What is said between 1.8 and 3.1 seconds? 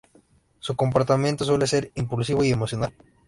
impulsivo y emocional.